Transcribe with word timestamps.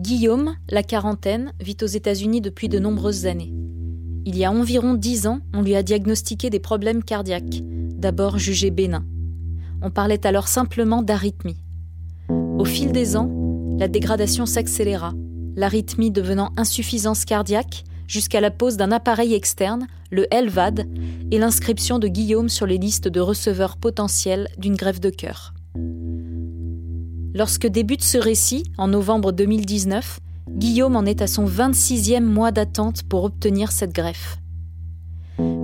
Guillaume, 0.00 0.54
la 0.70 0.82
quarantaine, 0.82 1.52
vit 1.60 1.76
aux 1.82 1.86
États-Unis 1.86 2.40
depuis 2.40 2.70
de 2.70 2.78
nombreuses 2.78 3.26
années. 3.26 3.52
Il 4.24 4.34
y 4.34 4.46
a 4.46 4.50
environ 4.50 4.94
dix 4.94 5.26
ans, 5.26 5.40
on 5.52 5.60
lui 5.60 5.74
a 5.74 5.82
diagnostiqué 5.82 6.48
des 6.48 6.58
problèmes 6.58 7.04
cardiaques, 7.04 7.60
d'abord 7.62 8.38
jugés 8.38 8.70
bénins. 8.70 9.04
On 9.82 9.90
parlait 9.90 10.26
alors 10.26 10.48
simplement 10.48 11.02
d'arythmie. 11.02 11.58
Au 12.30 12.64
fil 12.64 12.92
des 12.92 13.14
ans, 13.14 13.30
la 13.78 13.88
dégradation 13.88 14.46
s'accéléra, 14.46 15.12
l'arythmie 15.54 16.10
devenant 16.10 16.52
insuffisance 16.56 17.26
cardiaque 17.26 17.84
jusqu'à 18.06 18.40
la 18.40 18.50
pose 18.50 18.78
d'un 18.78 18.92
appareil 18.92 19.34
externe, 19.34 19.86
le 20.10 20.26
LVAD, 20.32 20.88
et 21.30 21.38
l'inscription 21.38 21.98
de 21.98 22.08
Guillaume 22.08 22.48
sur 22.48 22.64
les 22.64 22.78
listes 22.78 23.08
de 23.08 23.20
receveurs 23.20 23.76
potentiels 23.76 24.48
d'une 24.56 24.76
greffe 24.76 25.00
de 25.00 25.10
cœur. 25.10 25.52
Lorsque 27.40 27.66
débute 27.66 28.04
ce 28.04 28.18
récit, 28.18 28.64
en 28.76 28.88
novembre 28.88 29.32
2019, 29.32 30.20
Guillaume 30.50 30.94
en 30.94 31.06
est 31.06 31.22
à 31.22 31.26
son 31.26 31.46
26e 31.46 32.22
mois 32.22 32.52
d'attente 32.52 33.02
pour 33.04 33.24
obtenir 33.24 33.72
cette 33.72 33.94
greffe. 33.94 34.36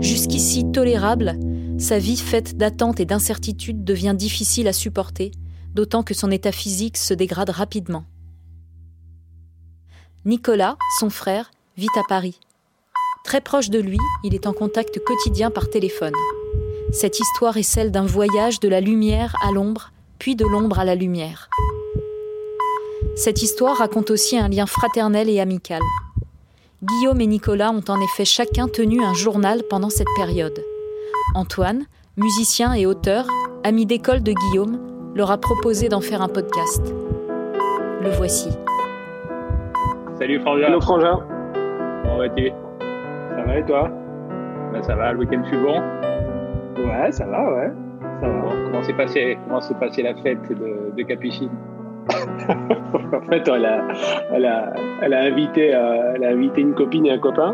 Jusqu'ici 0.00 0.64
tolérable, 0.72 1.38
sa 1.76 1.98
vie 1.98 2.16
faite 2.16 2.56
d'attente 2.56 2.98
et 2.98 3.04
d'incertitude 3.04 3.84
devient 3.84 4.14
difficile 4.16 4.68
à 4.68 4.72
supporter, 4.72 5.32
d'autant 5.74 6.02
que 6.02 6.14
son 6.14 6.30
état 6.30 6.50
physique 6.50 6.96
se 6.96 7.12
dégrade 7.12 7.50
rapidement. 7.50 8.06
Nicolas, 10.24 10.78
son 10.98 11.10
frère, 11.10 11.50
vit 11.76 11.88
à 11.98 12.04
Paris. 12.08 12.40
Très 13.22 13.42
proche 13.42 13.68
de 13.68 13.80
lui, 13.80 13.98
il 14.24 14.34
est 14.34 14.46
en 14.46 14.54
contact 14.54 14.98
quotidien 15.04 15.50
par 15.50 15.68
téléphone. 15.68 16.14
Cette 16.90 17.20
histoire 17.20 17.58
est 17.58 17.62
celle 17.62 17.90
d'un 17.90 18.06
voyage 18.06 18.60
de 18.60 18.68
la 18.68 18.80
lumière 18.80 19.36
à 19.42 19.52
l'ombre, 19.52 19.90
puis 20.18 20.36
de 20.36 20.44
l'ombre 20.44 20.78
à 20.78 20.84
la 20.84 20.94
lumière. 20.94 21.48
Cette 23.16 23.42
histoire 23.42 23.76
raconte 23.76 24.10
aussi 24.10 24.38
un 24.38 24.48
lien 24.48 24.66
fraternel 24.66 25.28
et 25.28 25.40
amical. 25.40 25.80
Guillaume 26.82 27.20
et 27.20 27.26
Nicolas 27.26 27.70
ont 27.70 27.82
en 27.88 28.00
effet 28.00 28.24
chacun 28.24 28.68
tenu 28.68 29.02
un 29.02 29.14
journal 29.14 29.62
pendant 29.70 29.88
cette 29.90 30.08
période. 30.16 30.62
Antoine, 31.34 31.86
musicien 32.16 32.74
et 32.74 32.86
auteur, 32.86 33.26
ami 33.64 33.86
d'école 33.86 34.22
de 34.22 34.32
Guillaume, 34.32 34.78
leur 35.14 35.30
a 35.30 35.38
proposé 35.38 35.88
d'en 35.88 36.00
faire 36.02 36.20
un 36.22 36.28
podcast. 36.28 36.82
Le 38.02 38.10
voici. 38.10 38.50
Salut 40.18 40.40
Frangin. 40.40 40.66
Hello 40.68 40.80
Frangin. 40.80 41.18
Comment 42.02 42.18
vas-tu? 42.18 42.50
Ça 43.36 43.42
va 43.46 43.58
et 43.58 43.64
toi? 43.64 43.90
Ben, 44.72 44.82
Ça 44.82 44.94
va, 44.94 45.12
le 45.12 45.18
week-end 45.20 45.42
fut 45.50 45.58
bon 45.58 45.80
Ouais, 46.86 47.10
ça 47.10 47.24
va, 47.26 47.54
ouais. 47.54 47.72
Ça 48.20 48.28
va. 48.28 48.40
Bon, 48.40 48.50
comment 48.64 48.82
s'est 48.82 48.92
passé, 48.94 49.38
comment 49.46 49.60
s'est 49.60 49.74
passé 49.74 50.02
la 50.02 50.14
fête 50.14 50.48
de, 50.48 50.92
de 50.96 51.02
Capucine 51.02 51.50
En 53.12 53.20
fait, 53.28 53.48
elle 53.48 53.64
a, 53.66 53.84
elle 54.32 54.46
a, 54.46 54.72
elle 55.02 55.14
a 55.14 55.20
invité, 55.22 55.74
euh, 55.74 56.12
elle 56.14 56.24
a 56.24 56.28
invité 56.28 56.60
une 56.60 56.74
copine 56.74 57.06
et 57.06 57.12
un 57.12 57.18
copain. 57.18 57.52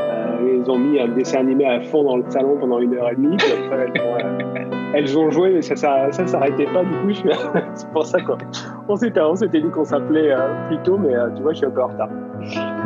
Euh, 0.00 0.58
ils 0.64 0.70
ont 0.70 0.78
mis 0.78 1.00
un 1.00 1.08
dessin 1.08 1.40
animé 1.40 1.64
à 1.66 1.80
fond 1.80 2.02
dans 2.04 2.16
le 2.16 2.24
salon 2.28 2.56
pendant 2.58 2.78
une 2.80 2.94
heure 2.96 3.10
et 3.10 3.14
demie. 3.14 3.36
Puis 3.36 3.52
après, 3.52 3.86
elles, 3.94 4.02
ont, 4.02 4.16
euh, 4.16 4.64
elles 4.94 5.18
ont 5.18 5.30
joué, 5.30 5.50
mais 5.54 5.62
ça, 5.62 5.76
ça, 5.76 6.10
ça 6.12 6.26
s'arrêtait 6.26 6.66
pas. 6.66 6.82
Du 6.84 6.90
coup, 6.90 7.28
c'est 7.74 7.90
pour 7.92 8.04
ça 8.04 8.20
qu'on 8.20 8.36
on 8.88 8.96
s'était, 8.96 9.20
on 9.20 9.36
s'était 9.36 9.60
dit 9.60 9.70
qu'on 9.70 9.84
s'appelait 9.84 10.34
plus 10.68 10.78
tôt, 10.78 10.98
mais 10.98 11.14
tu 11.36 11.42
vois, 11.42 11.52
je 11.52 11.58
suis 11.58 11.66
un 11.66 11.70
peu 11.70 11.82
en 11.82 11.88
retard. 11.88 12.08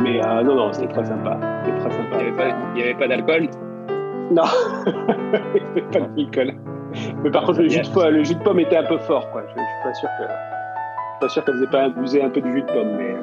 Mais 0.01 0.21
non, 0.43 0.55
non, 0.55 0.71
c'était 0.71 0.93
très 0.93 1.05
sympa. 1.05 1.37
C'était 1.65 1.77
très 1.79 1.89
Il 1.89 1.97
n'y 1.97 2.03
sympa. 2.03 2.43
avait 2.79 2.93
pas, 2.93 2.99
pas 2.99 3.07
d'alcool? 3.07 3.47
Non, 4.31 4.43
il 4.85 5.61
n'y 5.63 5.65
avait 5.65 5.81
pas 5.91 5.99
d'alcool. 5.99 6.53
Mais 7.23 7.31
par 7.31 7.45
contre, 7.45 7.61
le 7.61 7.69
jus, 7.69 7.81
de 7.81 7.87
pomme, 7.89 8.09
le 8.09 8.23
jus 8.23 8.35
de 8.35 8.43
pomme 8.43 8.59
était 8.59 8.77
un 8.77 8.83
peu 8.83 8.97
fort, 8.99 9.29
quoi. 9.31 9.43
Je, 9.47 9.49
je 9.49 9.53
suis 9.55 9.63
pas 9.83 9.93
sûr 9.93 10.09
que, 10.17 10.23
je 10.23 10.27
suis 10.27 11.19
pas 11.21 11.29
sûr 11.29 11.43
qu'elle 11.45 11.55
faisait 11.55 11.67
pas 11.67 11.83
abuser 11.83 12.21
un 12.23 12.29
peu 12.29 12.41
du 12.41 12.51
jus 12.53 12.61
de 12.61 12.67
pomme, 12.67 12.95
mais 12.97 13.15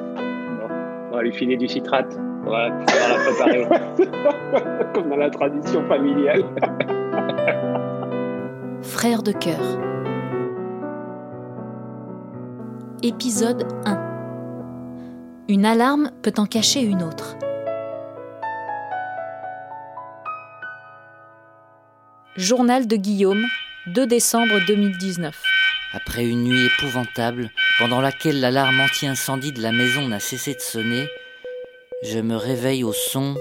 On 1.11 1.15
va 1.15 1.21
lui 1.23 1.33
filer 1.33 1.57
du 1.57 1.67
citrate. 1.67 2.17
On 2.45 2.51
va 2.51 2.69
la 2.69 2.85
préparer. 3.25 3.65
comme 4.93 5.09
dans 5.09 5.17
la 5.17 5.29
tradition 5.29 5.83
familiale. 5.87 6.43
Frères 8.81 9.23
de 9.23 9.31
cœur. 9.31 9.61
Épisode 13.01 13.65
1. 13.85 13.97
Une 15.47 15.65
alarme 15.65 16.11
peut 16.21 16.33
en 16.37 16.45
cacher 16.45 16.81
une 16.81 17.01
autre. 17.03 17.37
Journal 22.35 22.87
de 22.87 22.95
Guillaume, 22.95 23.43
2 23.87 24.07
décembre 24.07 24.59
2019. 24.65 25.39
Après 25.93 26.25
une 26.25 26.43
nuit 26.45 26.65
épouvantable, 26.65 27.51
pendant 27.77 28.01
laquelle 28.01 28.39
l'alarme 28.39 28.79
anti-incendie 28.79 29.51
de 29.51 29.61
la 29.61 29.71
maison 29.71 30.07
n'a 30.07 30.19
cessé 30.19 30.55
de 30.55 30.59
sonner, 30.59 31.07
je 32.01 32.17
me 32.17 32.35
réveille 32.35 32.83
au 32.83 32.93
son 32.93 33.35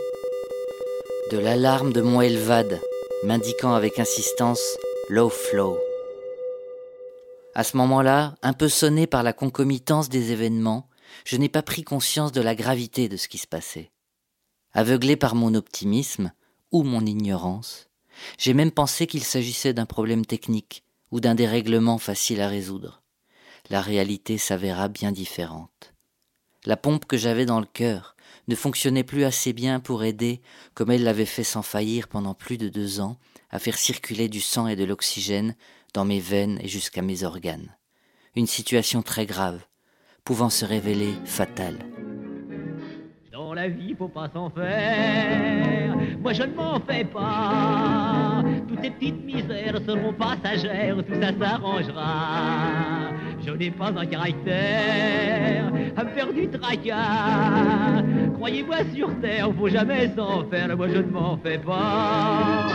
de 1.33 1.39
l'alarme 1.39 1.95
de 1.95 2.03
mon 2.03 2.21
Elvad, 2.21 2.79
m'indiquant 3.25 3.73
avec 3.73 3.99
insistance 3.99 4.61
low 5.09 5.31
flow. 5.31 5.79
À 7.55 7.65
ce 7.65 7.79
moment-là, 7.79 8.35
un 8.43 8.53
peu 8.53 8.69
sonné 8.69 9.07
par 9.07 9.23
la 9.23 9.33
concomitance 9.33 10.11
des 10.11 10.31
événements, 10.33 10.91
je 11.25 11.39
n'ai 11.39 11.49
pas 11.49 11.63
pris 11.63 11.85
conscience 11.85 12.33
de 12.33 12.43
la 12.43 12.55
gravité 12.55 13.09
de 13.09 13.17
ce 13.17 13.29
qui 13.29 13.39
se 13.39 13.47
passait. 13.47 13.93
Aveuglé 14.75 15.17
par 15.17 15.37
mon 15.37 15.55
optimisme 15.55 16.33
ou 16.71 16.83
mon 16.83 17.07
ignorance, 17.07 17.89
j'ai 18.39 18.55
même 18.55 18.71
pensé 18.71 19.07
qu'il 19.07 19.25
s'agissait 19.25 19.75
d'un 19.75 19.87
problème 19.87 20.25
technique 20.25 20.85
ou 21.11 21.21
d'un 21.21 21.35
dérèglement 21.35 21.99
facile 21.99 22.41
à 22.41 22.49
résoudre. 22.49 23.03
La 23.71 23.81
réalité 23.81 24.39
s'avéra 24.39 24.89
bien 24.89 25.13
différente. 25.13 25.95
La 26.67 26.77
pompe 26.77 27.05
que 27.07 27.17
j'avais 27.17 27.47
dans 27.47 27.61
le 27.61 27.67
cœur 27.67 28.17
ne 28.49 28.55
fonctionnait 28.55 29.05
plus 29.05 29.25
assez 29.25 29.53
bien 29.53 29.81
pour 29.81 30.05
aider, 30.05 30.43
comme 30.75 30.91
elle 30.91 31.05
l'avait 31.05 31.25
fait 31.25 31.45
sans 31.45 31.63
faillir 31.63 32.09
pendant 32.09 32.35
plus 32.35 32.59
de 32.59 32.69
deux 32.69 33.01
ans, 33.01 33.19
à 33.51 33.59
faire 33.59 33.79
circuler 33.79 34.29
du 34.29 34.41
sang 34.41 34.67
et 34.67 34.77
de 34.77 34.85
l'oxygène 34.85 35.55
dans 35.93 36.05
mes 36.05 36.21
veines 36.21 36.59
et 36.63 36.69
jusqu'à 36.69 37.03
mes 37.03 37.23
organes. 37.23 37.77
Une 38.35 38.47
situation 38.47 39.03
très 39.03 39.27
grave, 39.27 39.65
pouvant 40.25 40.51
se 40.51 40.65
révéler 40.65 41.15
fatale. 41.25 41.94
La 43.55 43.69
vie, 43.69 43.95
faut 43.97 44.09
pas 44.09 44.29
s'en 44.35 44.51
faire. 44.51 45.95
Moi, 46.21 46.33
je 46.33 46.43
ne 46.43 46.55
m'en 46.55 46.81
fais 46.81 47.05
pas. 47.05 48.43
Toutes 48.69 48.83
ces 48.83 48.91
petites 48.91 49.25
misères 49.25 49.79
seront 49.87 50.13
passagères, 50.13 50.97
tout 50.97 51.15
ça 51.21 51.31
s'arrangera. 51.39 53.13
Je 53.47 53.53
n'ai 53.53 53.71
pas 53.71 53.93
un 53.97 54.07
caractère 54.07 55.73
à 55.97 56.05
me 56.05 56.11
faire 56.11 56.33
du 56.33 56.49
tracas. 56.49 58.03
Croyez-moi 58.35 58.79
sur 58.93 59.21
terre, 59.21 59.49
faut 59.57 59.69
jamais 59.69 60.13
s'en 60.17 60.45
faire. 60.51 60.77
Moi, 60.77 60.89
je 60.89 60.99
ne 60.99 61.11
m'en 61.11 61.39
fais 61.39 61.59
pas. 61.59 62.71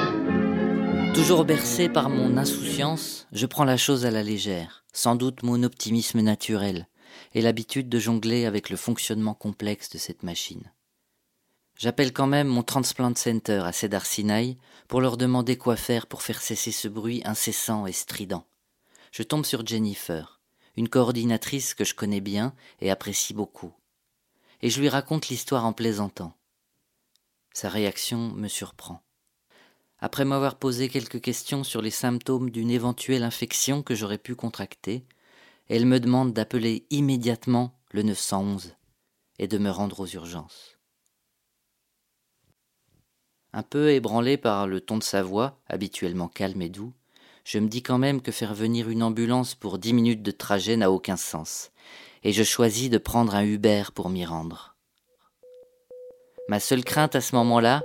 Toujours 1.13 1.43
bercé 1.43 1.89
par 1.89 2.09
mon 2.09 2.37
insouciance, 2.37 3.27
je 3.33 3.45
prends 3.45 3.65
la 3.65 3.75
chose 3.75 4.05
à 4.05 4.11
la 4.11 4.23
légère, 4.23 4.85
sans 4.93 5.17
doute 5.17 5.43
mon 5.43 5.61
optimisme 5.63 6.21
naturel, 6.21 6.87
et 7.33 7.41
l'habitude 7.41 7.89
de 7.89 7.99
jongler 7.99 8.45
avec 8.45 8.69
le 8.69 8.77
fonctionnement 8.77 9.33
complexe 9.33 9.89
de 9.89 9.97
cette 9.97 10.23
machine. 10.23 10.71
J'appelle 11.77 12.11
quand 12.11 12.27
même 12.27 12.47
mon 12.47 12.63
Transplant 12.63 13.15
Center 13.15 13.61
à 13.63 13.71
Cedar 13.71 14.05
Sinai 14.05 14.57
pour 14.87 14.99
leur 14.99 15.15
demander 15.15 15.57
quoi 15.57 15.77
faire 15.77 16.07
pour 16.07 16.23
faire 16.23 16.41
cesser 16.41 16.71
ce 16.71 16.89
bruit 16.89 17.21
incessant 17.23 17.85
et 17.85 17.93
strident. 17.93 18.45
Je 19.11 19.23
tombe 19.23 19.45
sur 19.45 19.65
Jennifer, 19.65 20.41
une 20.75 20.89
coordinatrice 20.89 21.73
que 21.73 21.85
je 21.85 21.95
connais 21.95 22.21
bien 22.21 22.53
et 22.81 22.91
apprécie 22.91 23.33
beaucoup, 23.33 23.73
et 24.61 24.69
je 24.69 24.81
lui 24.81 24.89
raconte 24.89 25.29
l'histoire 25.29 25.65
en 25.65 25.73
plaisantant. 25.73 26.35
Sa 27.53 27.69
réaction 27.69 28.29
me 28.31 28.47
surprend. 28.47 29.01
Après 29.99 30.25
m'avoir 30.25 30.55
posé 30.55 30.87
quelques 30.87 31.21
questions 31.21 31.63
sur 31.63 31.81
les 31.81 31.91
symptômes 31.91 32.51
d'une 32.51 32.71
éventuelle 32.71 33.23
infection 33.23 33.83
que 33.83 33.95
j'aurais 33.95 34.17
pu 34.17 34.35
contracter, 34.35 35.05
elle 35.69 35.85
me 35.85 35.99
demande 35.99 36.33
d'appeler 36.33 36.85
immédiatement 36.89 37.79
le 37.91 38.01
911 38.01 38.75
et 39.37 39.47
de 39.47 39.57
me 39.57 39.69
rendre 39.69 39.99
aux 39.99 40.07
urgences. 40.07 40.77
Un 43.53 43.63
peu 43.63 43.91
ébranlé 43.91 44.37
par 44.37 44.67
le 44.67 44.81
ton 44.81 44.97
de 44.97 45.03
sa 45.03 45.23
voix, 45.23 45.59
habituellement 45.67 46.27
calme 46.27 46.61
et 46.61 46.69
doux, 46.69 46.93
je 47.45 47.57
me 47.57 47.67
dis 47.67 47.81
quand 47.81 47.97
même 47.97 48.21
que 48.21 48.31
faire 48.31 48.53
venir 48.53 48.89
une 48.89 49.01
ambulance 49.01 49.55
pour 49.55 49.79
dix 49.79 49.93
minutes 49.93 50.21
de 50.21 50.31
trajet 50.31 50.75
n'a 50.75 50.91
aucun 50.91 51.17
sens, 51.17 51.71
et 52.23 52.31
je 52.31 52.43
choisis 52.43 52.89
de 52.89 52.97
prendre 52.97 53.33
un 53.33 53.43
Uber 53.43 53.85
pour 53.95 54.09
m'y 54.09 54.25
rendre. 54.25 54.75
Ma 56.47 56.59
seule 56.59 56.83
crainte 56.83 57.15
à 57.15 57.21
ce 57.21 57.35
moment-là, 57.35 57.83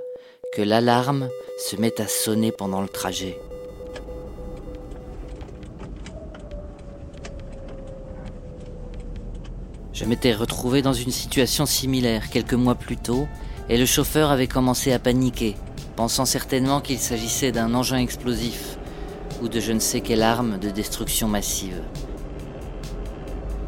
que 0.54 0.62
l'alarme 0.62 1.28
se 1.58 1.76
mette 1.76 2.00
à 2.00 2.08
sonner 2.08 2.52
pendant 2.52 2.82
le 2.82 2.88
trajet. 2.88 3.38
Je 9.94 10.04
m'étais 10.04 10.34
retrouvé 10.34 10.82
dans 10.82 10.92
une 10.92 11.12
situation 11.12 11.66
similaire 11.66 12.28
quelques 12.28 12.54
mois 12.54 12.74
plus 12.74 12.96
tôt, 12.96 13.28
et 13.68 13.78
le 13.78 13.86
chauffeur 13.86 14.32
avait 14.32 14.48
commencé 14.48 14.92
à 14.92 14.98
paniquer, 14.98 15.54
pensant 15.94 16.24
certainement 16.24 16.80
qu'il 16.80 16.98
s'agissait 16.98 17.52
d'un 17.52 17.74
engin 17.74 17.98
explosif 17.98 18.76
ou 19.40 19.48
de 19.48 19.60
je 19.60 19.70
ne 19.70 19.78
sais 19.78 20.00
quelle 20.00 20.22
arme 20.22 20.58
de 20.58 20.70
destruction 20.70 21.28
massive. 21.28 21.80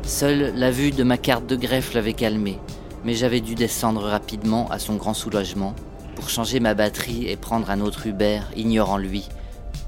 Seule 0.02 0.52
la 0.56 0.72
vue 0.72 0.90
de 0.90 1.04
ma 1.04 1.16
carte 1.16 1.46
de 1.46 1.54
greffe 1.54 1.94
l'avait 1.94 2.12
calmé, 2.12 2.58
mais 3.04 3.14
j'avais 3.14 3.40
dû 3.40 3.54
descendre 3.54 4.02
rapidement 4.02 4.68
à 4.70 4.80
son 4.80 4.96
grand 4.96 5.14
soulagement 5.14 5.74
pour 6.16 6.28
changer 6.28 6.58
ma 6.58 6.74
batterie 6.74 7.28
et 7.28 7.36
prendre 7.36 7.70
un 7.70 7.80
autre 7.80 8.08
Uber, 8.08 8.40
ignorant 8.56 8.98
lui 8.98 9.28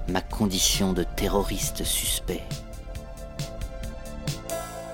ma 0.09 0.21
condition 0.21 0.93
de 0.93 1.03
terroriste 1.03 1.83
suspect. 1.85 2.45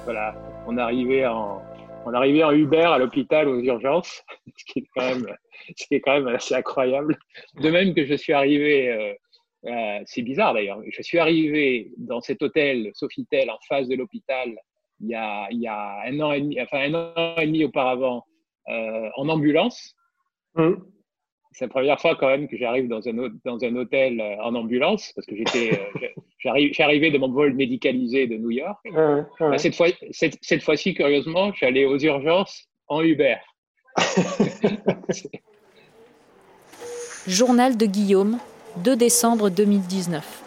Voilà, 0.05 0.35
on 0.67 0.77
arrivait 0.77 1.27
en, 1.27 1.63
on 2.05 2.13
arrivait 2.13 2.45
en 2.45 2.53
Uber 2.53 2.85
à 2.85 2.99
l'hôpital 2.99 3.49
aux 3.49 3.61
urgences, 3.61 4.23
ce 4.57 4.65
qui 4.65 4.81
est 4.81 4.89
quand 4.95 5.03
même, 5.03 5.27
ce 5.77 5.87
qui 5.87 5.95
est 5.95 6.01
quand 6.01 6.15
même 6.15 6.29
assez 6.29 6.55
incroyable. 6.55 7.17
De 7.61 7.71
même 7.71 7.95
que 7.95 8.05
je 8.05 8.15
suis 8.15 8.33
arrivé, 8.33 8.93
euh, 8.93 9.15
euh, 9.67 10.01
c'est 10.05 10.23
bizarre 10.23 10.55
d'ailleurs, 10.55 10.81
je 10.87 11.03
suis 11.03 11.19
arrivé 11.19 11.91
dans 11.97 12.21
cet 12.21 12.43
hôtel 12.43 12.91
Sofitel 12.95 13.51
en 13.51 13.59
face 13.69 13.89
de 13.89 13.97
l'hôpital 13.97 14.55
il 15.01 15.09
y 15.09 15.15
a, 15.15 15.49
il 15.51 15.59
y 15.61 15.67
a 15.67 16.03
un 16.07 16.21
an 16.21 16.33
et 16.33 16.41
demi, 16.41 16.61
enfin 16.61 16.81
un 16.81 16.95
an 16.95 17.37
et 17.39 17.47
demi 17.47 17.65
auparavant 17.65 18.25
euh, 18.69 19.09
en 19.17 19.29
ambulance. 19.29 19.95
Mmh. 20.55 20.75
C'est 21.51 21.65
la 21.65 21.69
première 21.69 22.01
fois 22.01 22.15
quand 22.15 22.29
même 22.29 22.47
que 22.47 22.57
j'arrive 22.57 22.89
dans 22.89 23.07
un, 23.09 23.29
dans 23.45 23.65
un 23.65 23.77
hôtel 23.77 24.21
en 24.41 24.55
ambulance 24.55 25.13
parce 25.15 25.27
que 25.27 25.37
j'étais, 25.37 25.81
j'arrivais 26.45 27.11
de 27.11 27.19
mon 27.19 27.31
vol 27.31 27.55
médicalisé 27.55 28.27
de 28.27 28.37
New 28.37 28.51
York. 28.51 28.79
Ouais, 28.85 29.23
ouais. 29.41 29.59
Cette 29.59 29.75
fois, 29.75 29.89
cette, 30.11 30.37
cette 30.43 30.63
fois-ci, 30.63 30.95
curieusement, 30.95 31.53
allé 31.63 31.85
aux 31.87 31.99
urgences 31.99 32.69
en 32.89 33.03
Uber. 33.03 33.37
Journal 37.27 37.77
de 37.77 37.87
Guillaume, 37.87 38.39
2 38.79 38.97
décembre 38.97 39.49
2019. 39.49 40.43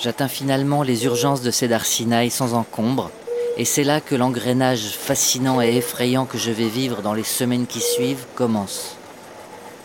J'atteins 0.00 0.28
finalement 0.28 0.82
les 0.82 1.04
urgences 1.04 1.42
de 1.42 1.50
Cedar 1.50 1.84
Sinai 1.84 2.30
sans 2.30 2.54
encombre, 2.54 3.10
et 3.56 3.64
c'est 3.64 3.84
là 3.84 4.00
que 4.00 4.14
l'engrenage 4.14 4.88
fascinant 4.90 5.60
et 5.60 5.76
effrayant 5.76 6.24
que 6.26 6.38
je 6.38 6.50
vais 6.50 6.68
vivre 6.68 7.02
dans 7.02 7.14
les 7.14 7.22
semaines 7.22 7.66
qui 7.66 7.80
suivent 7.80 8.24
commence. 8.34 8.96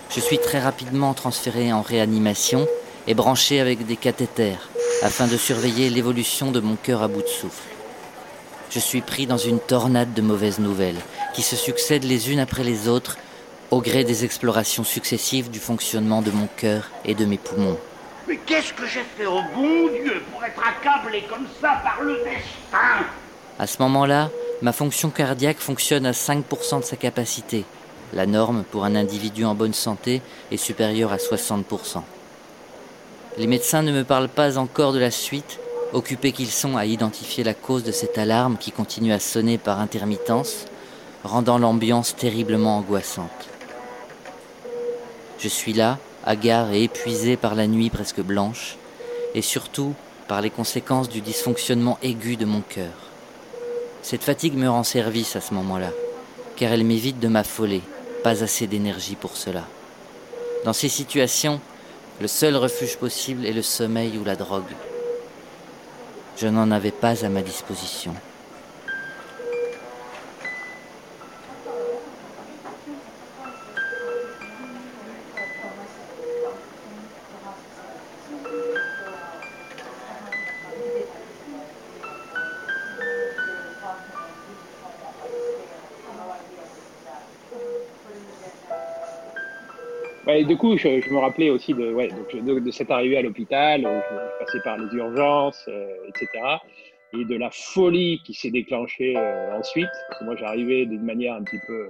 Je 0.10 0.20
suis 0.20 0.40
très 0.40 0.60
rapidement 0.60 1.14
transféré 1.14 1.72
en 1.72 1.82
réanimation 1.82 2.68
et 3.10 3.16
branché 3.16 3.60
avec 3.60 3.88
des 3.88 3.98
cathéters 3.98 4.70
afin 5.02 5.26
de 5.26 5.36
surveiller 5.36 5.90
l'évolution 5.90 6.52
de 6.52 6.60
mon 6.60 6.76
cœur 6.76 7.02
à 7.02 7.08
bout 7.08 7.24
de 7.24 7.28
souffle. 7.28 7.68
Je 8.70 8.78
suis 8.78 9.02
pris 9.02 9.26
dans 9.26 9.40
une 9.40 9.60
tornade 9.60 10.14
de 10.14 10.22
mauvaises 10.22 10.60
nouvelles 10.60 11.02
qui 11.34 11.42
se 11.42 11.56
succèdent 11.56 12.04
les 12.04 12.32
unes 12.32 12.40
après 12.40 12.64
les 12.64 12.88
autres 12.88 13.18
au 13.72 13.82
gré 13.82 14.04
des 14.04 14.26
explorations 14.26 14.84
successives 14.84 15.50
du 15.50 15.60
fonctionnement 15.60 16.22
de 16.22 16.30
mon 16.30 16.48
cœur 16.56 16.92
et 17.04 17.16
de 17.16 17.26
mes 17.26 17.40
poumons. 17.40 17.80
Mais 18.28 18.38
qu'est-ce 18.46 18.74
que 18.74 18.86
j'ai 18.86 19.04
fait 19.18 19.26
au 19.26 19.42
bon 19.56 19.88
Dieu 19.88 20.22
pour 20.32 20.44
être 20.44 20.62
accablé 20.62 21.24
comme 21.28 21.48
ça 21.60 21.82
par 21.84 22.04
le 22.04 22.14
destin? 22.18 23.06
À 23.58 23.66
ce 23.66 23.82
moment-là, 23.82 24.30
ma 24.62 24.72
fonction 24.72 25.10
cardiaque 25.10 25.58
fonctionne 25.58 26.06
à 26.06 26.12
5% 26.12 26.82
de 26.82 26.86
sa 26.86 26.96
capacité. 26.96 27.66
La 28.14 28.28
norme 28.28 28.64
pour 28.72 28.86
un 28.86 28.96
individu 28.96 29.46
en 29.46 29.56
bonne 29.56 29.74
santé 29.74 30.22
est 30.52 30.58
supérieure 30.58 31.12
à 31.12 31.18
60%. 31.18 32.04
Les 33.38 33.48
médecins 33.48 33.84
ne 33.84 33.92
me 33.92 34.04
parlent 34.04 34.30
pas 34.30 34.58
encore 34.58 34.92
de 34.92 35.00
la 35.00 35.12
suite, 35.12 35.60
occupés 35.94 36.32
qu'ils 36.32 36.52
sont 36.52 36.78
à 36.78 36.86
identifier 36.86 37.44
la 37.44 37.54
cause 37.54 37.84
de 37.84 37.92
cette 37.92 38.18
alarme 38.18 38.58
qui 38.58 38.72
continue 38.72 39.14
à 39.14 39.20
sonner 39.20 39.58
par 39.58 39.80
intermittence, 39.80 40.66
rendant 41.24 41.58
l'ambiance 41.58 42.16
terriblement 42.16 42.78
angoissante. 42.78 43.50
Je 45.40 45.48
suis 45.48 45.74
là, 45.74 45.98
hagard 46.26 46.74
et 46.74 46.84
épuisé 46.84 47.38
par 47.38 47.56
la 47.56 47.68
nuit 47.68 47.90
presque 47.90 48.22
blanche, 48.22 48.78
et 49.36 49.42
surtout 49.42 49.94
par 50.28 50.42
les 50.42 50.50
conséquences 50.50 51.10
du 51.10 51.22
dysfonctionnement 51.22 51.98
aigu 52.04 52.36
de 52.36 52.46
mon 52.46 52.62
cœur. 52.62 52.92
Cette 54.02 54.24
fatigue 54.24 54.56
me 54.56 54.70
rend 54.70 54.84
service 54.84 55.36
à 55.36 55.42
ce 55.42 55.54
moment-là, 55.54 55.92
car 56.56 56.72
elle 56.72 56.84
m'évite 56.84 57.20
de 57.20 57.28
m'affoler, 57.28 57.82
pas 58.24 58.44
assez 58.44 58.68
d'énergie 58.68 59.16
pour 59.16 59.38
cela. 59.38 59.64
Dans 60.66 60.74
ces 60.74 60.90
situations, 60.90 61.62
le 62.20 62.28
seul 62.28 62.56
refuge 62.56 62.98
possible 62.98 63.46
est 63.46 63.54
le 63.54 63.62
sommeil 63.62 64.18
ou 64.18 64.24
la 64.24 64.36
drogue. 64.36 64.64
Je 66.38 66.48
n'en 66.48 66.72
avais 66.72 66.92
pas 66.92 67.26
à 67.26 67.30
ma 67.30 67.42
disposition. 67.42 68.14
Et 90.40 90.46
du 90.46 90.58
coup, 90.58 90.78
je, 90.78 91.02
je 91.02 91.10
me 91.10 91.18
rappelais 91.20 91.50
aussi 91.50 91.74
de, 91.74 91.92
ouais, 91.94 92.08
donc, 92.08 92.34
de, 92.46 92.60
de 92.60 92.72
cette 92.72 92.92
arrivée 92.92 93.18
à 93.18 93.22
l'hôpital, 93.22 93.82
où 93.82 93.90
je, 93.90 94.16
je 94.16 94.46
passais 94.46 94.60
par 94.64 94.78
les 94.78 94.96
urgences, 94.98 95.66
euh, 95.68 95.88
etc. 96.08 96.28
Et 97.14 97.26
de 97.26 97.36
la 97.38 97.50
folie 97.52 98.22
qui 98.26 98.34
s'est 98.34 98.52
déclenchée 98.52 99.16
euh, 99.18 99.58
ensuite. 99.58 99.90
Parce 100.08 100.20
que 100.20 100.26
moi, 100.26 100.36
j'arrivais 100.36 100.86
d'une 100.86 101.04
manière 101.04 101.34
un 101.36 101.44
petit 101.44 101.60
peu, 101.68 101.90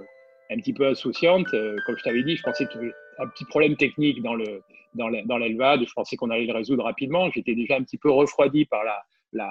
un 0.50 0.56
petit 0.56 0.72
peu 0.72 0.86
insouciante. 0.86 1.46
Euh, 1.54 1.76
comme 1.86 1.96
je 1.98 2.02
t'avais 2.04 2.22
dit, 2.22 2.36
je 2.36 2.42
pensais 2.42 2.66
qu'il 2.66 2.80
y 2.80 2.84
avait 2.84 2.94
un 3.18 3.26
petit 3.28 3.44
problème 3.44 3.76
technique 3.76 4.22
dans 4.22 4.34
le, 4.34 4.62
dans 4.94 5.38
l'élevage. 5.38 5.80
Je 5.86 5.92
pensais 5.94 6.16
qu'on 6.16 6.30
allait 6.30 6.46
le 6.46 6.54
résoudre 6.54 6.84
rapidement. 6.84 7.30
J'étais 7.30 7.54
déjà 7.54 7.76
un 7.76 7.82
petit 7.82 7.98
peu 7.98 8.10
refroidi 8.10 8.64
par 8.64 8.82
la, 8.82 8.96
la, 9.32 9.50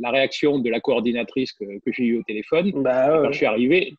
la 0.00 0.10
réaction 0.10 0.58
de 0.58 0.70
la 0.70 0.80
coordinatrice 0.80 1.52
que, 1.52 1.64
que 1.84 1.92
j'ai 1.92 2.04
eue 2.04 2.18
au 2.18 2.22
téléphone. 2.22 2.72
Bah, 2.82 3.20
Quand 3.22 3.30
je 3.32 3.36
suis 3.36 3.46
arrivé, 3.46 3.94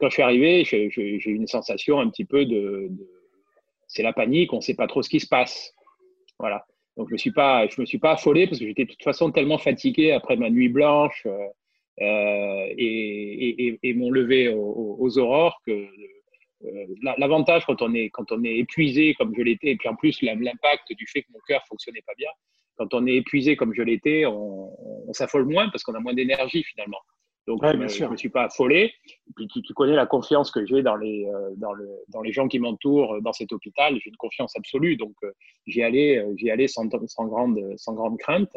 quand 0.00 0.08
je 0.08 0.14
suis 0.14 0.22
arrivé, 0.22 0.64
j'ai 0.64 0.90
eu 0.96 1.34
une 1.34 1.46
sensation 1.46 2.00
un 2.00 2.08
petit 2.10 2.24
peu 2.24 2.44
de, 2.44 2.88
de- 2.90 3.17
c'est 3.88 4.02
la 4.02 4.12
panique, 4.12 4.52
on 4.52 4.56
ne 4.56 4.62
sait 4.62 4.74
pas 4.74 4.86
trop 4.86 5.02
ce 5.02 5.08
qui 5.08 5.18
se 5.18 5.26
passe. 5.26 5.74
Voilà. 6.38 6.64
Donc 6.96 7.08
je 7.08 7.14
me 7.14 7.32
pas, 7.32 7.66
je 7.68 7.80
me 7.80 7.86
suis 7.86 7.98
pas 7.98 8.12
affolé 8.12 8.46
parce 8.46 8.58
que 8.58 8.66
j'étais 8.66 8.84
de 8.84 8.90
toute 8.90 9.02
façon 9.02 9.30
tellement 9.30 9.58
fatigué 9.58 10.12
après 10.12 10.36
ma 10.36 10.50
nuit 10.50 10.68
blanche 10.68 11.26
euh, 11.26 11.48
euh, 12.00 12.66
et, 12.76 13.94
mon 13.94 14.10
lever 14.10 14.48
aux, 14.48 15.18
aurores 15.18 15.60
que 15.66 15.70
euh, 15.70 16.86
la- 17.02 17.14
l'avantage 17.18 17.64
quand 17.66 17.82
on 17.82 17.94
est 17.94 18.10
quand 18.10 18.32
on 18.32 18.42
est 18.44 18.56
épuisé 18.56 19.14
comme 19.14 19.32
je 19.36 19.42
l'étais 19.42 19.68
et 19.68 19.76
puis 19.76 19.88
en 19.88 19.94
plus 19.94 20.20
l'impact 20.22 20.92
du 20.92 21.06
fait 21.06 21.22
que 21.22 21.32
mon 21.32 21.38
cœur 21.46 21.64
fonctionnait 21.68 22.02
pas 22.04 22.14
bien 22.16 22.30
quand 22.76 22.92
on 22.94 23.06
est 23.06 23.14
épuisé 23.14 23.56
comme 23.56 23.72
je 23.74 23.82
l'étais 23.82 24.26
on 24.26 25.12
s'affole 25.12 25.44
moins 25.44 25.68
parce 25.70 25.84
qu'on 25.84 25.94
a 25.94 26.00
moins 26.00 26.14
d'énergie 26.14 26.64
finalement 26.64 26.98
donc 27.48 27.62
Ouais, 27.62 27.72
je, 27.72 27.76
bien 27.76 27.84
me- 27.84 27.88
sûr. 27.88 28.06
je 28.06 28.12
me 28.12 28.16
suis 28.16 28.28
pas 28.28 28.44
affolé. 28.44 28.92
Et 29.28 29.32
puis 29.34 29.48
tu, 29.48 29.60
tu 29.62 29.72
connais 29.74 29.96
la 29.96 30.06
confiance 30.06 30.50
que 30.52 30.64
j'ai 30.66 30.82
dans 30.82 30.94
les 30.96 31.26
euh, 31.26 31.50
dans 31.56 31.72
le 31.72 31.88
dans 32.08 32.20
les 32.22 32.30
gens 32.32 32.46
qui 32.46 32.58
m'entourent 32.60 33.14
euh, 33.14 33.20
dans 33.20 33.32
cet 33.32 33.50
hôpital. 33.52 33.94
J'ai 34.00 34.10
une 34.10 34.16
confiance 34.16 34.54
absolue. 34.56 34.96
Donc 34.96 35.14
euh, 35.24 35.32
j'y 35.66 35.82
allais 35.82 36.24
j'y 36.36 36.50
allais 36.50 36.68
sans, 36.68 36.84
sans 37.06 37.26
grande 37.26 37.58
sans 37.76 37.94
grande 37.94 38.18
crainte. 38.18 38.52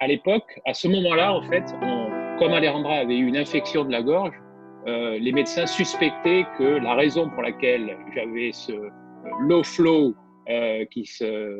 À 0.00 0.06
l'époque, 0.06 0.60
à 0.64 0.74
ce 0.74 0.86
moment-là, 0.88 1.32
en 1.32 1.42
fait, 1.42 1.64
on- 1.82 2.08
comme 2.38 2.52
Alejandra 2.52 2.94
avait 2.98 3.16
eu 3.16 3.26
une 3.26 3.36
infection 3.36 3.84
de 3.84 3.90
la 3.90 4.02
gorge, 4.02 4.34
euh, 4.86 5.18
les 5.18 5.32
médecins 5.32 5.66
suspectaient 5.66 6.44
que 6.56 6.62
la 6.62 6.94
raison 6.94 7.28
pour 7.30 7.42
laquelle 7.42 7.96
j'avais 8.14 8.52
ce 8.52 8.72
low 9.40 9.62
flow, 9.62 10.14
euh, 10.48 10.84
qui 10.86 11.04
se, 11.04 11.58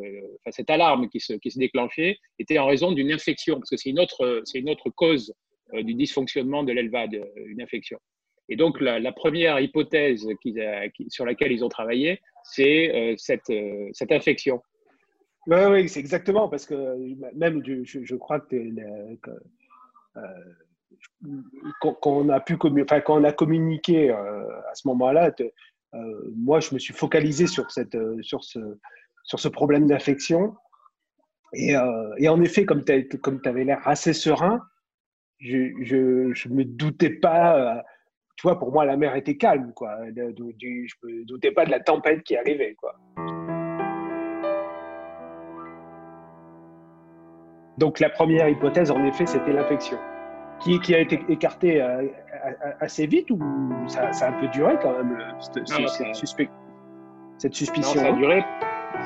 cette 0.51 0.71
alarme 0.71 1.09
qui 1.09 1.21
se, 1.21 1.35
qui 1.35 1.51
se 1.51 1.59
déclenchait, 1.59 2.19
était 2.39 2.59
en 2.59 2.67
raison 2.67 2.93
d'une 2.93 3.13
infection, 3.13 3.57
parce 3.57 3.71
que 3.71 3.77
c'est 3.77 3.91
une 3.91 4.01
autre, 4.01 4.43
c'est 4.45 4.59
une 4.59 4.71
autre 4.71 4.91
cause 4.91 5.35
euh, 5.75 5.83
du 5.83 5.95
dysfonctionnement 5.95 6.63
de 6.63 6.73
euh, 6.73 7.25
une 7.47 7.61
infection. 7.61 7.99
Et 8.49 8.57
donc, 8.57 8.81
la, 8.81 9.13
première 9.13 9.61
hypothèse 9.61 10.27
sur 11.09 11.27
laquelle 11.27 11.53
ils 11.53 11.65
ont 11.65 11.69
travaillé, 11.69 12.21
c'est 12.45 12.95
euh, 12.95 13.15
cette, 13.19 13.51
euh, 13.51 13.91
cette 13.93 14.11
infection. 14.11 14.63
Oui, 15.47 15.59
oui, 15.71 15.89
c'est 15.89 16.01
exactement, 16.01 16.49
parce 16.49 16.65
que 16.65 16.97
même 17.35 17.63
je, 17.65 18.15
crois 18.17 18.41
que, 18.41 18.57
le- 18.57 19.17
que, 19.17 19.31
euh, 20.17 20.23
qu'on 21.81 21.95
qu'on 21.95 22.29
a 22.29 22.41
pu 22.41 22.57
enfin, 22.83 23.01
quand 23.01 23.21
on 23.21 23.25
a 23.25 23.33
communiqué 23.33 24.11
euh, 24.11 24.61
à 24.71 24.75
ce 24.75 24.89
moment-là, 24.89 25.31
euh, 25.41 25.51
moi 26.37 26.61
je 26.61 26.75
me 26.75 26.79
suis 26.79 26.95
focalisé 26.95 27.47
sur, 27.47 27.71
cette, 27.71 27.95
euh, 27.95 28.21
sur, 28.23 28.45
ce, 28.45 28.59
sur 29.25 29.41
ce 29.41 29.49
problème 29.49 29.87
d'infection. 29.87 30.55
Et, 31.55 31.77
euh, 31.77 32.29
en 32.29 32.43
effet, 32.43 32.65
comme 32.67 32.85
tu 32.85 32.93
avais 33.49 33.65
l'air 33.65 33.81
assez 33.87 34.13
serein, 34.13 34.61
je 35.39 35.57
ne 36.49 36.55
me 36.55 36.65
doutais 36.65 37.11
pas. 37.11 37.79
euh, 37.79 37.81
tu 38.37 38.43
vois, 38.43 38.59
pour 38.59 38.71
moi, 38.73 38.85
la 38.85 38.97
mer 38.97 39.17
était 39.17 39.37
calme. 39.37 39.73
Quoi. 39.75 39.97
De- 40.13 40.31
du- 40.53 40.89
je 40.89 40.95
ne 41.07 41.13
me 41.21 41.25
doutais 41.25 41.51
pas 41.51 41.65
de 41.65 41.71
la 41.71 41.81
tempête 41.81 42.23
qui 42.23 42.37
arrivait. 42.37 42.77
Donc 47.79 48.01
la 48.01 48.11
première 48.11 48.49
hypothèse, 48.49 48.91
en 48.91 49.05
effet, 49.05 49.27
c'était 49.27 49.53
l'infection, 49.53 49.99
qui, 50.61 50.79
qui 50.81 50.95
a 50.95 51.01
été 51.01 51.21
écartée 51.29 51.81
euh, 51.81 52.07
assez 52.81 53.07
vite 53.07 53.31
ou 53.31 53.39
ça, 53.87 54.11
a 54.11 54.29
un 54.29 54.41
peu 54.41 54.49
duré 54.49 54.75
quand 54.83 54.93
même, 54.93 55.17
cette, 55.41 55.69
suspicion 57.55 58.01
ça 58.01 58.09
a 58.09 58.13
duré, 58.13 58.43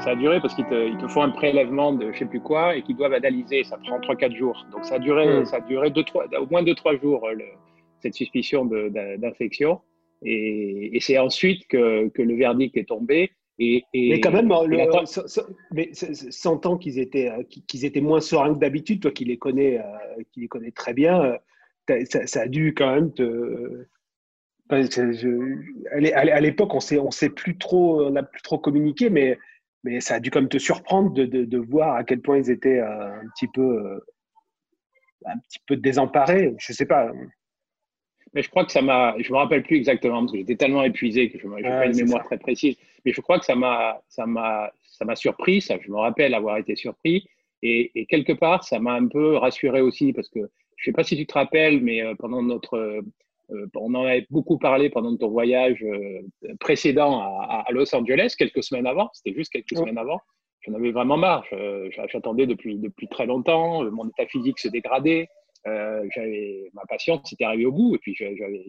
ça 0.03 0.11
a 0.11 0.15
duré 0.15 0.41
parce 0.41 0.55
qu'ils 0.55 0.67
te, 0.67 1.09
font 1.09 1.23
un 1.23 1.31
prélèvement 1.31 1.93
de 1.93 2.13
je 2.13 2.21
sais 2.21 2.25
plus 2.25 2.41
quoi 2.41 2.77
et 2.77 2.83
qu'ils 2.83 2.97
doivent 2.97 3.13
analyser. 3.13 3.65
Ça 3.65 3.79
prend 3.79 3.99
3-4 4.01 4.37
jours. 4.37 4.67
Donc 4.73 4.85
ça 4.85 4.97
a 4.97 4.99
duré, 4.99 5.41
hmm. 5.41 5.45
ça 5.45 5.57
a 5.57 5.61
duré 5.61 5.91
deux, 5.91 6.05
trois, 6.05 6.25
au 6.41 6.47
moins 6.51 6.63
2-3 6.63 7.01
jours, 7.01 7.29
cette 8.01 8.15
suspicion 8.15 8.65
d'infection. 8.65 9.81
Et, 10.25 10.99
c'est 11.01 11.19
ensuite 11.19 11.67
que, 11.69 12.09
que, 12.09 12.23
le 12.23 12.37
verdict 12.37 12.77
est 12.77 12.89
tombé. 12.89 13.33
Et, 13.65 13.85
mais 13.95 14.21
quand 14.21 14.33
même, 14.33 14.49
le, 14.49 14.77
mais 15.73 15.91
sentant 15.93 16.77
qu'ils 16.77 16.99
étaient, 16.99 17.31
qu'ils 17.69 17.85
étaient 17.85 18.01
moins 18.01 18.21
sereins 18.21 18.55
que 18.55 18.59
d'habitude, 18.59 19.01
toi 19.01 19.13
qui 19.13 19.25
les 19.25 19.39
connais, 19.39 19.79
euh, 19.79 20.23
qui 20.33 20.41
les 20.41 20.49
connais 20.49 20.73
très 20.73 20.95
bien, 20.95 21.39
euh, 21.89 22.05
ça, 22.27 22.41
a 22.43 22.49
dû 22.49 22.75
quand 22.75 22.93
même 22.93 23.13
te. 23.13 23.87
à 24.69 26.41
l'époque, 26.41 26.75
on 26.75 26.81
sait, 26.81 26.99
on 26.99 27.13
sait 27.13 27.31
plus 27.31 27.57
trop, 27.57 28.05
on 28.05 28.11
n'a 28.11 28.25
plus 28.25 28.43
trop 28.43 28.59
communiqué, 28.59 29.11
mais, 29.11 29.39
mais 29.85 30.01
ça 30.01 30.17
a 30.17 30.21
dû 30.21 30.31
quand 30.31 30.41
même 30.41 30.49
te 30.49 30.59
surprendre 30.59 31.13
de, 31.13 31.25
de, 31.25 31.59
voir 31.59 31.95
à 31.95 32.03
quel 32.03 32.21
point 32.21 32.39
ils 32.39 32.51
étaient 32.51 32.81
euh, 32.81 33.21
un 33.21 33.29
petit 33.37 33.49
peu, 33.49 34.01
un 35.25 35.39
petit 35.39 35.61
peu 35.67 35.77
désemparés. 35.77 36.53
Je 36.59 36.73
sais 36.73 36.87
pas. 36.87 37.13
Mais 38.35 38.43
je 38.43 38.49
crois 38.49 38.65
que 38.65 38.73
ça 38.73 38.83
m'a. 38.83 39.15
Je 39.19 39.31
me 39.31 39.37
rappelle 39.37 39.63
plus 39.63 39.77
exactement 39.77 40.21
parce 40.21 40.33
que 40.33 40.39
j'étais 40.39 40.57
tellement 40.57 40.83
épuisé 40.83 41.31
que 41.31 41.39
je 41.39 41.47
n'ai 41.47 41.63
pas 41.63 41.87
une 41.87 41.97
mémoire 41.97 42.25
très 42.25 42.39
précise. 42.39 42.77
Mais 43.05 43.13
je 43.13 43.21
crois 43.21 43.39
que 43.39 43.45
ça 43.45 43.55
m'a, 43.55 44.01
ça 44.09 44.27
m'a, 44.27 44.73
ça 44.85 45.05
m'a 45.05 45.17
surpris. 45.17 45.61
Ça, 45.61 45.77
je 45.81 45.91
me 45.91 45.97
rappelle 45.97 46.35
avoir 46.35 46.57
été 46.59 46.77
surpris. 46.77 47.27
Et, 47.63 47.91
et 47.95 48.07
quelque 48.07 48.33
part, 48.33 48.65
ça 48.65 48.81
m'a 48.81 48.95
un 48.95 49.07
peu 49.07 49.37
rassuré 49.37 49.81
aussi 49.81 50.13
parce 50.13 50.29
que 50.29 50.41
je 50.77 50.85
sais 50.85 50.93
pas 50.93 51.05
si 51.05 51.17
tu 51.17 51.27
te 51.27 51.35
rappelles, 51.35 51.81
mais 51.81 52.03
euh, 52.03 52.15
pendant 52.17 52.43
notre, 52.43 52.77
euh, 52.77 53.67
on 53.77 53.95
en 53.95 54.05
avait 54.05 54.27
beaucoup 54.31 54.59
parlé 54.59 54.91
pendant 54.91 55.17
ton 55.17 55.29
voyage 55.29 55.85
euh, 55.85 56.23
précédent 56.59 57.21
à, 57.21 57.65
à, 57.67 57.73
Los 57.73 57.95
Angeles, 57.95 58.35
quelques 58.37 58.65
semaines 58.65 58.87
avant. 58.87 59.11
C'était 59.13 59.37
juste 59.37 59.53
quelques 59.53 59.77
semaines 59.77 59.99
avant. 59.99 60.21
J'en 60.63 60.75
avais 60.75 60.93
vraiment 60.93 61.17
marre. 61.17 61.45
J'attendais 61.91 62.47
depuis 62.47 62.79
depuis 62.79 63.09
très 63.09 63.27
longtemps. 63.27 63.83
Mon 63.91 64.09
état 64.09 64.27
physique 64.27 64.61
se 64.61 64.69
dégradait. 64.69 65.29
Euh, 65.67 66.05
j'avais 66.15 66.71
ma 66.75 66.83
patience 66.89 67.21
c'était 67.25 67.45
arrivé 67.45 67.67
au 67.67 67.73
bout 67.73 67.95
et 67.95 67.99
puis 67.99 68.17
j'avais 68.17 68.65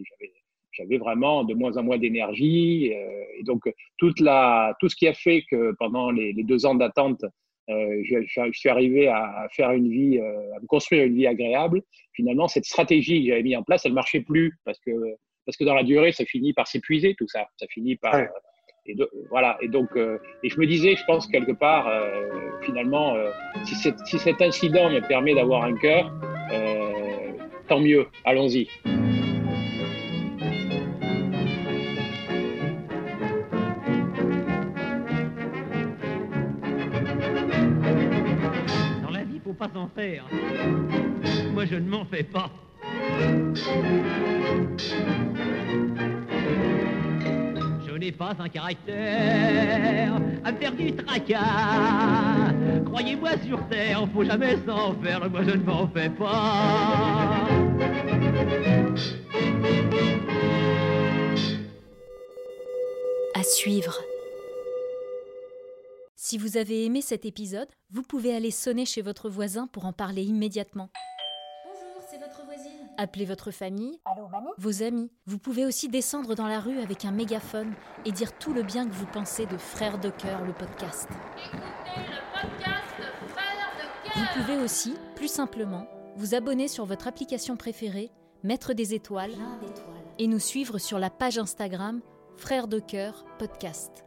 vraiment 0.98 1.44
de 1.44 1.54
moins 1.54 1.76
en 1.76 1.82
moins 1.82 1.98
d'énergie 1.98 2.92
euh, 2.94 3.38
et 3.38 3.42
donc 3.44 3.62
toute 3.98 4.20
la 4.20 4.74
tout 4.80 4.88
ce 4.88 4.96
qui 4.96 5.06
a 5.06 5.14
fait 5.14 5.42
que 5.50 5.74
pendant 5.78 6.10
les, 6.10 6.32
deux 6.34 6.66
ans 6.66 6.74
d'attente 6.74 7.24
euh, 7.70 8.02
je, 8.04 8.50
suis 8.52 8.68
arrivé 8.68 9.08
à 9.08 9.46
faire 9.52 9.70
une 9.72 9.88
vie, 9.88 10.18
à 10.18 10.60
me 10.60 10.66
construire 10.66 11.04
une 11.04 11.14
vie 11.14 11.26
agréable. 11.26 11.80
Finalement, 12.12 12.46
cette 12.46 12.66
stratégie 12.66 13.22
que 13.22 13.30
j'avais 13.30 13.42
mis 13.42 13.56
en 13.56 13.62
place, 13.62 13.86
elle 13.86 13.94
marchait 13.94 14.20
plus 14.20 14.52
parce 14.66 14.78
que 14.80 14.90
parce 15.46 15.56
que 15.56 15.64
dans 15.64 15.74
la 15.74 15.82
durée, 15.82 16.12
ça 16.12 16.26
finit 16.26 16.52
par 16.52 16.66
s'épuiser 16.66 17.14
tout 17.16 17.28
ça. 17.28 17.46
Ça 17.56 17.66
finit 17.70 17.96
par 17.96 18.20
et 18.86 18.94
voilà. 19.30 19.56
Et 19.62 19.68
donc, 19.68 19.88
et 19.96 20.48
je 20.48 20.60
me 20.60 20.66
disais, 20.66 20.94
je 20.94 21.04
pense 21.06 21.26
quelque 21.26 21.52
part, 21.52 21.90
finalement, 22.60 23.16
si, 23.64 23.74
si, 23.74 24.18
cet 24.18 24.42
incident 24.42 24.90
me 24.90 25.00
permet 25.00 25.34
d'avoir 25.34 25.64
un 25.64 25.74
cœur, 25.76 26.12
euh, 26.52 27.32
tant 27.68 27.80
mieux, 27.80 28.06
allons-y. 28.24 28.68
Pas 39.68 39.78
s'en 39.78 39.88
faire. 39.88 40.24
Moi, 41.52 41.64
je 41.66 41.76
ne 41.76 41.88
m'en 41.88 42.04
fais 42.04 42.22
pas. 42.22 42.50
Je 47.86 47.98
n'ai 47.98 48.12
pas 48.12 48.34
un 48.38 48.48
caractère 48.48 50.14
à 50.44 50.52
faire 50.52 50.72
du 50.72 50.92
tracas. 50.92 52.52
Croyez-moi 52.84 53.30
sur 53.46 53.66
terre, 53.68 54.06
faut 54.12 54.24
jamais 54.24 54.56
s'en 54.66 54.94
faire, 55.02 55.30
moi 55.30 55.42
je 55.42 55.52
ne 55.56 55.62
m'en 55.62 55.88
fais 55.88 56.10
pas. 56.10 57.48
À 63.34 63.42
suivre. 63.42 63.98
Si 66.26 66.38
vous 66.38 66.56
avez 66.56 66.86
aimé 66.86 67.02
cet 67.02 67.26
épisode, 67.26 67.68
vous 67.90 68.00
pouvez 68.00 68.34
aller 68.34 68.50
sonner 68.50 68.86
chez 68.86 69.02
votre 69.02 69.28
voisin 69.28 69.66
pour 69.66 69.84
en 69.84 69.92
parler 69.92 70.22
immédiatement. 70.22 70.88
Appelez 72.96 73.26
votre 73.26 73.50
famille, 73.50 74.00
vos 74.56 74.82
amis. 74.82 75.12
Vous 75.26 75.38
pouvez 75.38 75.66
aussi 75.66 75.90
descendre 75.90 76.34
dans 76.34 76.46
la 76.46 76.60
rue 76.60 76.80
avec 76.80 77.04
un 77.04 77.10
mégaphone 77.10 77.74
et 78.06 78.10
dire 78.10 78.38
tout 78.38 78.54
le 78.54 78.62
bien 78.62 78.88
que 78.88 78.94
vous 78.94 79.04
pensez 79.04 79.44
de 79.44 79.58
Frères 79.58 79.98
de 79.98 80.08
Cœur, 80.08 80.42
le 80.46 80.54
podcast. 80.54 81.10
Écoutez 81.44 81.60
le 82.08 82.40
podcast 82.40 82.94
de 82.98 83.28
Frères 83.28 83.74
de 83.76 84.08
Cœur. 84.08 84.16
Vous 84.16 84.40
pouvez 84.40 84.56
aussi, 84.64 84.94
plus 85.16 85.28
simplement, 85.28 85.86
vous 86.16 86.34
abonner 86.34 86.68
sur 86.68 86.86
votre 86.86 87.06
application 87.06 87.58
préférée, 87.58 88.10
mettre 88.42 88.72
des 88.72 88.94
étoiles 88.94 89.34
et 90.18 90.26
nous 90.26 90.40
suivre 90.40 90.78
sur 90.78 90.98
la 90.98 91.10
page 91.10 91.36
Instagram 91.36 92.00
Frères 92.38 92.66
de 92.66 92.78
Cœur 92.78 93.26
Podcast. 93.38 94.03